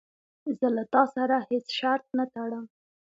[0.59, 2.65] زه له تا سره هیڅ شرط نه ټړم.